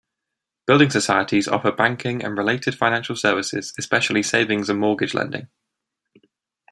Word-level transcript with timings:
Building 0.65 0.89
societies 0.89 1.47
offer 1.47 1.71
banking 1.71 2.23
and 2.23 2.35
related 2.35 2.73
financial 2.73 3.15
services, 3.15 3.71
especially 3.77 4.23
savings 4.23 4.67
and 4.67 4.79
mortgage 4.79 5.13
lending. 5.13 5.47